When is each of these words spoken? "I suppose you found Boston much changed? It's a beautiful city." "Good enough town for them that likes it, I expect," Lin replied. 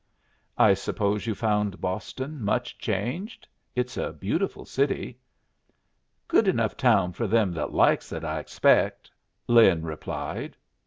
"I 0.57 0.73
suppose 0.73 1.27
you 1.27 1.35
found 1.35 1.79
Boston 1.79 2.43
much 2.43 2.79
changed? 2.79 3.47
It's 3.75 3.97
a 3.97 4.11
beautiful 4.11 4.65
city." 4.65 5.19
"Good 6.27 6.47
enough 6.47 6.75
town 6.75 7.13
for 7.13 7.27
them 7.27 7.51
that 7.53 7.71
likes 7.71 8.11
it, 8.11 8.23
I 8.23 8.39
expect," 8.39 9.11
Lin 9.47 9.83
replied. 9.83 10.57